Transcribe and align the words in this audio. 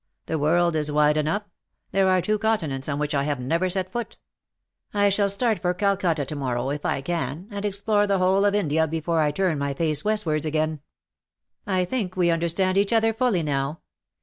The 0.25 0.39
world 0.39 0.75
is 0.75 0.91
wide 0.91 1.15
enough; 1.15 1.43
there 1.91 2.09
are 2.09 2.23
two 2.23 2.39
continents 2.39 2.89
on 2.89 2.97
which 2.97 3.13
I 3.13 3.21
have 3.21 3.39
never 3.39 3.69
set 3.69 3.91
foot. 3.91 4.17
I 4.95 5.09
shall 5.09 5.29
start 5.29 5.59
for 5.59 5.75
Calcutta 5.75 6.25
to 6.25 6.35
morrow, 6.35 6.71
if 6.71 6.87
I 6.87 7.01
can, 7.01 7.47
and 7.51 7.63
explore 7.63 8.07
the 8.07 8.17
whole 8.17 8.43
of 8.43 8.55
India 8.55 8.87
before 8.87 9.21
I 9.21 9.29
turn 9.29 9.59
my 9.59 9.75
face 9.75 10.03
westwards 10.03 10.47
again. 10.47 10.79
I 11.67 11.85
think 11.85 12.15
we 12.15 12.31
understand 12.31 12.79
each 12.79 12.91
other 12.93 13.13
fully, 13.13 13.43
now. 13.43 13.81